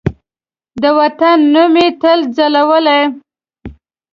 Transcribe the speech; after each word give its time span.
د 0.81 0.83
وطن 0.99 1.37
نوم 1.53 1.73
یې 1.81 1.87
تل 2.01 2.19
ځلولی 2.35 3.01